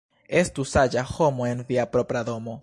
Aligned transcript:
Estu 0.39 0.65
saĝa 0.71 1.03
homo 1.11 1.47
en 1.51 1.63
via 1.71 1.87
propra 1.95 2.25
domo. 2.33 2.59